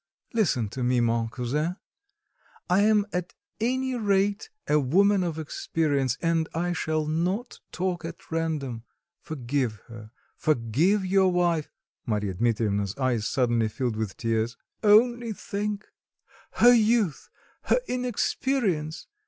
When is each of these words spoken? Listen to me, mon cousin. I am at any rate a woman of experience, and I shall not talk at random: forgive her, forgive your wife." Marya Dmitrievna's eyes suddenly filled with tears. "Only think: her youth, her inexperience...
Listen 0.33 0.67
to 0.69 0.83
me, 0.83 0.99
mon 0.99 1.29
cousin. 1.29 1.75
I 2.67 2.79
am 2.81 3.05
at 3.13 3.35
any 3.59 3.93
rate 3.95 4.49
a 4.67 4.79
woman 4.79 5.23
of 5.23 5.37
experience, 5.37 6.17
and 6.23 6.49
I 6.55 6.73
shall 6.73 7.05
not 7.05 7.59
talk 7.71 8.03
at 8.03 8.31
random: 8.31 8.83
forgive 9.21 9.75
her, 9.89 10.09
forgive 10.35 11.05
your 11.05 11.31
wife." 11.31 11.69
Marya 12.07 12.33
Dmitrievna's 12.33 12.97
eyes 12.97 13.27
suddenly 13.27 13.67
filled 13.67 13.95
with 13.95 14.17
tears. 14.17 14.57
"Only 14.81 15.33
think: 15.33 15.85
her 16.53 16.73
youth, 16.73 17.29
her 17.65 17.79
inexperience... 17.87 19.05